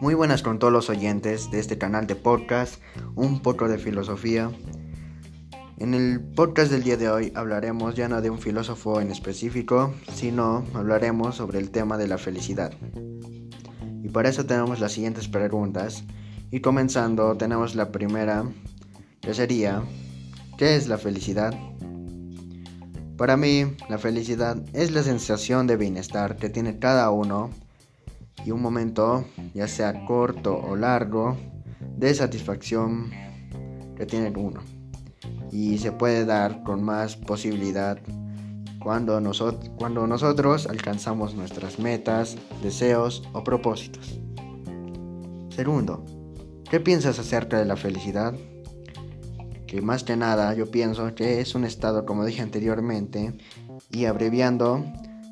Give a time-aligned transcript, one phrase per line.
[0.00, 2.80] Muy buenas con todos los oyentes de este canal de podcast,
[3.16, 4.52] un poco de filosofía.
[5.76, 9.92] En el podcast del día de hoy hablaremos ya no de un filósofo en específico,
[10.14, 12.72] sino hablaremos sobre el tema de la felicidad.
[14.00, 16.04] Y para eso tenemos las siguientes preguntas.
[16.52, 18.44] Y comenzando tenemos la primera,
[19.20, 19.82] que sería,
[20.58, 21.58] ¿qué es la felicidad?
[23.16, 27.50] Para mí, la felicidad es la sensación de bienestar que tiene cada uno
[28.44, 29.24] y un momento,
[29.54, 31.36] ya sea corto o largo,
[31.96, 33.10] de satisfacción
[33.96, 34.60] que tiene uno.
[35.50, 37.98] Y se puede dar con más posibilidad
[38.80, 39.20] cuando,
[39.76, 44.20] cuando nosotros alcanzamos nuestras metas, deseos o propósitos.
[45.50, 46.04] Segundo,
[46.70, 48.34] ¿qué piensas acerca de la felicidad?
[49.68, 53.34] que más que nada yo pienso que es un estado, como dije anteriormente,
[53.90, 54.82] y abreviando,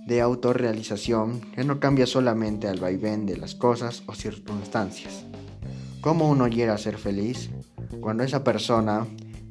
[0.06, 5.26] de autorrealización que no cambia solamente al vaivén de las cosas o circunstancias.
[6.00, 7.50] ¿Cómo uno llega a ser feliz?
[8.00, 9.06] Cuando esa persona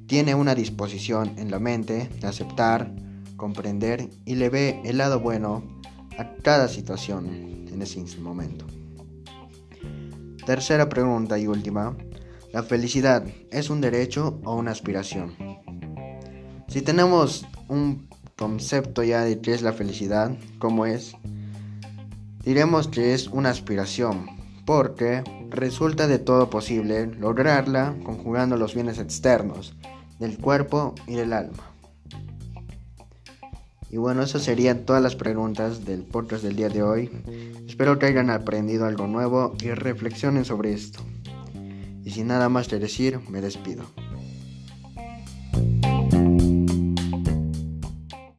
[0.07, 2.89] tiene una disposición en la mente de aceptar,
[3.35, 5.81] comprender y le ve el lado bueno
[6.17, 8.65] a cada situación en ese momento.
[10.45, 11.97] Tercera pregunta y última.
[12.53, 15.35] ¿La felicidad es un derecho o una aspiración?
[16.69, 21.15] Si tenemos un concepto ya de qué es la felicidad, cómo es,
[22.43, 24.27] diremos que es una aspiración,
[24.65, 29.75] porque resulta de todo posible lograrla conjugando los bienes externos
[30.19, 31.71] del cuerpo y del alma.
[33.89, 37.09] Y bueno, esas serían todas las preguntas del podcast del día de hoy.
[37.65, 40.99] Espero que hayan aprendido algo nuevo y reflexionen sobre esto.
[42.03, 43.85] Y sin nada más que decir, me despido.